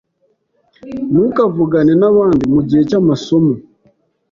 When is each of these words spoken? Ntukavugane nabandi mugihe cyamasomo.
Ntukavugane 1.11 1.93
nabandi 2.01 2.43
mugihe 2.53 2.81
cyamasomo. 2.89 3.53